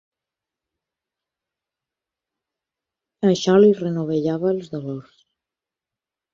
Això 3.33 3.57
li 3.61 3.71
renovellava 3.85 4.53
els 4.57 4.75
dolors. 4.75 5.25